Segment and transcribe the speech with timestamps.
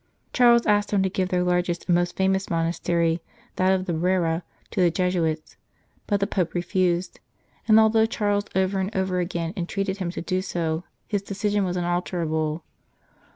[0.33, 3.21] Charles asked him to give their largest and most famous monastery,
[3.57, 5.57] that of the Brera, to the Jesuits,
[6.07, 7.19] but the Pope refused;
[7.67, 11.77] and although Charles over and over again entreated him to do so, his decision was
[11.77, 12.63] unalterable.